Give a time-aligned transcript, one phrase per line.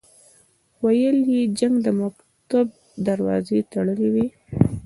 [0.83, 2.67] ویل یې جنګ د مکتب
[3.07, 4.27] دروازې تړلې وې.